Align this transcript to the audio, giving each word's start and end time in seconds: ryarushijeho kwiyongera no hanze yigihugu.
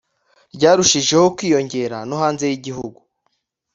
ryarushijeho 0.55 1.25
kwiyongera 1.37 1.97
no 2.09 2.15
hanze 2.21 2.43
yigihugu. 2.51 2.99